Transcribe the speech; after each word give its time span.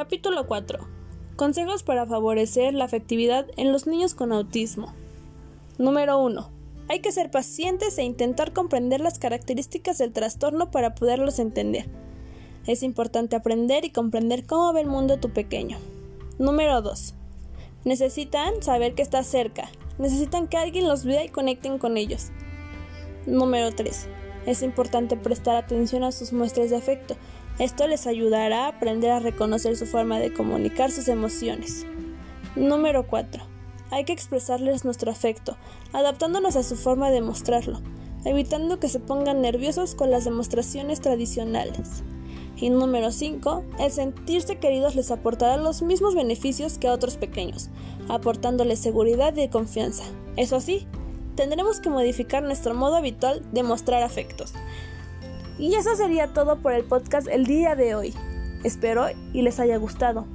Capítulo 0.00 0.46
4. 0.46 0.78
Consejos 1.36 1.82
para 1.82 2.06
favorecer 2.06 2.72
la 2.72 2.86
afectividad 2.86 3.46
en 3.58 3.70
los 3.70 3.86
niños 3.86 4.14
con 4.14 4.32
autismo. 4.32 4.94
Número 5.76 6.18
1. 6.24 6.50
Hay 6.88 7.00
que 7.00 7.12
ser 7.12 7.30
pacientes 7.30 7.98
e 7.98 8.02
intentar 8.02 8.54
comprender 8.54 9.02
las 9.02 9.18
características 9.18 9.98
del 9.98 10.14
trastorno 10.14 10.70
para 10.70 10.94
poderlos 10.94 11.38
entender. 11.38 11.90
Es 12.66 12.82
importante 12.82 13.36
aprender 13.36 13.84
y 13.84 13.90
comprender 13.90 14.46
cómo 14.46 14.72
ve 14.72 14.80
el 14.80 14.86
mundo 14.86 15.20
tu 15.20 15.34
pequeño. 15.34 15.76
Número 16.38 16.80
2. 16.80 17.14
Necesitan 17.84 18.62
saber 18.62 18.94
que 18.94 19.02
está 19.02 19.22
cerca. 19.22 19.68
Necesitan 19.98 20.48
que 20.48 20.56
alguien 20.56 20.88
los 20.88 21.04
vea 21.04 21.26
y 21.26 21.28
conecten 21.28 21.76
con 21.76 21.98
ellos. 21.98 22.30
Número 23.26 23.70
3. 23.70 24.08
Es 24.46 24.62
importante 24.62 25.16
prestar 25.16 25.56
atención 25.56 26.02
a 26.02 26.12
sus 26.12 26.32
muestras 26.32 26.70
de 26.70 26.76
afecto. 26.76 27.16
Esto 27.58 27.86
les 27.86 28.06
ayudará 28.06 28.64
a 28.64 28.68
aprender 28.68 29.10
a 29.10 29.20
reconocer 29.20 29.76
su 29.76 29.86
forma 29.86 30.18
de 30.18 30.32
comunicar 30.32 30.90
sus 30.90 31.08
emociones. 31.08 31.86
Número 32.56 33.06
4. 33.06 33.42
Hay 33.90 34.04
que 34.04 34.12
expresarles 34.12 34.84
nuestro 34.84 35.10
afecto, 35.10 35.56
adaptándonos 35.92 36.56
a 36.56 36.62
su 36.62 36.76
forma 36.76 37.10
de 37.10 37.20
mostrarlo, 37.20 37.80
evitando 38.24 38.78
que 38.78 38.88
se 38.88 39.00
pongan 39.00 39.42
nerviosos 39.42 39.94
con 39.94 40.10
las 40.10 40.24
demostraciones 40.24 41.00
tradicionales. 41.00 42.02
Y 42.56 42.70
número 42.70 43.10
5, 43.10 43.64
el 43.78 43.90
sentirse 43.90 44.58
queridos 44.58 44.94
les 44.94 45.10
aportará 45.10 45.56
los 45.56 45.82
mismos 45.82 46.14
beneficios 46.14 46.78
que 46.78 46.88
a 46.88 46.92
otros 46.92 47.16
pequeños, 47.16 47.70
aportándoles 48.08 48.78
seguridad 48.78 49.34
y 49.36 49.48
confianza. 49.48 50.04
Eso 50.36 50.60
sí, 50.60 50.86
tendremos 51.36 51.80
que 51.80 51.90
modificar 51.90 52.42
nuestro 52.42 52.74
modo 52.74 52.96
habitual 52.96 53.42
de 53.52 53.62
mostrar 53.62 54.02
afectos. 54.02 54.52
Y 55.58 55.74
eso 55.74 55.94
sería 55.94 56.32
todo 56.32 56.56
por 56.58 56.72
el 56.72 56.84
podcast 56.84 57.28
el 57.28 57.44
día 57.44 57.74
de 57.74 57.94
hoy. 57.94 58.14
Espero 58.64 59.06
y 59.32 59.42
les 59.42 59.60
haya 59.60 59.76
gustado. 59.76 60.26